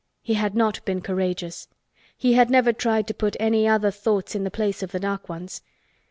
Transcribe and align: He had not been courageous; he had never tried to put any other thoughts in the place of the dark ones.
He 0.23 0.33
had 0.33 0.55
not 0.55 0.83
been 0.83 1.01
courageous; 1.01 1.67
he 2.17 2.33
had 2.33 2.49
never 2.49 2.73
tried 2.73 3.05
to 3.05 3.13
put 3.13 3.37
any 3.39 3.67
other 3.67 3.91
thoughts 3.91 4.33
in 4.33 4.43
the 4.43 4.49
place 4.49 4.81
of 4.81 4.91
the 4.91 4.99
dark 4.99 5.29
ones. 5.29 5.61